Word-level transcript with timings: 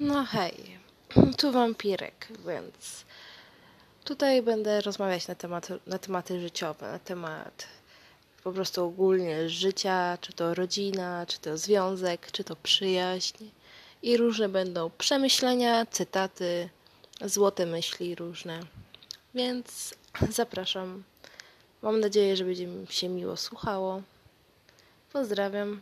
No 0.00 0.24
hej, 0.24 0.78
tu 1.38 1.52
wampirek, 1.52 2.28
więc 2.46 3.04
tutaj 4.04 4.42
będę 4.42 4.80
rozmawiać 4.80 5.28
na, 5.28 5.34
temat, 5.34 5.68
na 5.86 5.98
tematy 5.98 6.40
życiowe, 6.40 6.92
na 6.92 6.98
temat 6.98 7.66
po 8.44 8.52
prostu 8.52 8.84
ogólnie 8.84 9.48
życia, 9.48 10.18
czy 10.20 10.32
to 10.32 10.54
rodzina, 10.54 11.26
czy 11.26 11.38
to 11.38 11.58
związek, 11.58 12.32
czy 12.32 12.44
to 12.44 12.56
przyjaźń. 12.56 13.44
I 14.02 14.16
różne 14.16 14.48
będą 14.48 14.90
przemyślenia, 14.98 15.86
cytaty, 15.86 16.68
złote 17.24 17.66
myśli 17.66 18.14
różne. 18.14 18.60
Więc 19.34 19.94
zapraszam. 20.30 21.02
Mam 21.82 22.00
nadzieję, 22.00 22.36
że 22.36 22.44
będzie 22.44 22.66
mi 22.66 22.86
się 22.86 23.08
miło 23.08 23.36
słuchało. 23.36 24.02
Pozdrawiam. 25.12 25.80